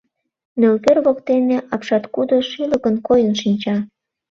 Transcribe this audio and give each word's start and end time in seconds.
Нӧлпер 0.59 0.97
воктене 1.05 1.57
апшаткудо 1.73 2.35
шӱлыкын 2.49 2.95
койын 3.07 3.33
шинча. 3.41 3.77